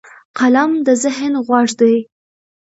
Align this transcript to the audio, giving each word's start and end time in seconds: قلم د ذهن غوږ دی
قلم 0.37 0.71
د 0.85 0.87
ذهن 1.03 1.33
غوږ 1.45 1.69
دی 1.79 1.95